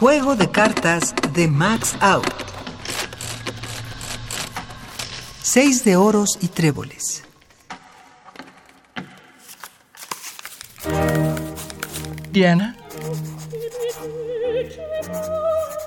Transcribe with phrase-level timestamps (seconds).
[0.00, 2.26] Juego de cartas de Max Out.
[5.40, 7.22] Seis de oros y tréboles.
[12.32, 12.76] Diana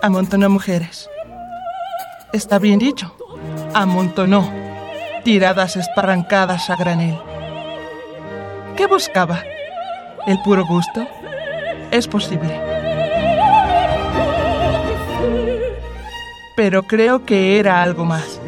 [0.01, 1.09] amontonó mujeres.
[2.31, 3.15] Está bien dicho,
[3.73, 4.49] amontonó,
[5.25, 7.19] tiradas esparrancadas a granel.
[8.77, 9.43] ¿Qué buscaba?
[10.25, 11.05] ¿El puro gusto?
[11.91, 12.76] Es posible.
[16.57, 18.41] Pero creo que era algo más.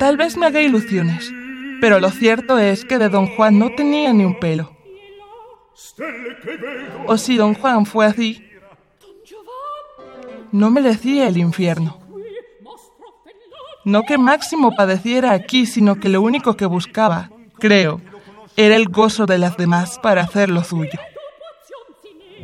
[0.00, 1.32] Tal vez me haga ilusiones,
[1.80, 4.72] pero lo cierto es que de don Juan no tenía ni un pelo.
[7.06, 8.44] O si don Juan fue así,
[10.50, 12.00] no merecía el infierno.
[13.84, 18.00] No que Máximo padeciera aquí, sino que lo único que buscaba, creo,
[18.56, 20.98] era el gozo de las demás para hacer lo suyo.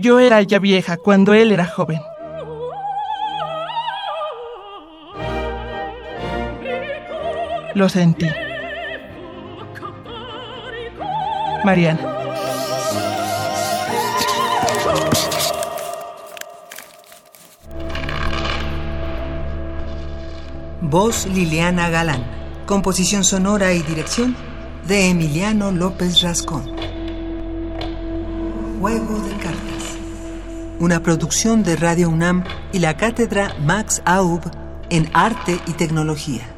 [0.02, 2.00] Yo era ya vieja cuando él era joven.
[7.74, 8.26] Lo sentí.
[11.64, 12.00] Mariana.
[20.80, 22.24] Voz Liliana Galán.
[22.66, 24.34] Composición sonora y dirección
[24.88, 26.64] de Emiliano López Rascón.
[28.80, 29.71] Juego de cartas.
[30.82, 34.40] Una producción de Radio UNAM y la cátedra Max Aub
[34.90, 36.51] en Arte y Tecnología.